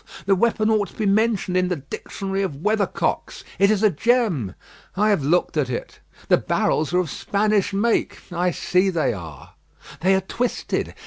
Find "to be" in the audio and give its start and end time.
0.87-1.05